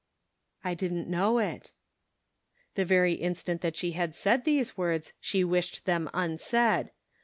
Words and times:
"I 0.63 0.73
didn't 0.73 1.07
know 1.07 1.37
it." 1.37 1.73
The 2.73 2.85
very 2.85 3.13
instant 3.13 3.61
that 3.61 3.75
she 3.75 3.91
had 3.91 4.15
said 4.15 4.45
those 4.45 4.75
words 4.75 5.13
she 5.21 5.43
wished 5.43 5.85
them 5.85 6.09
unsaid. 6.11 6.89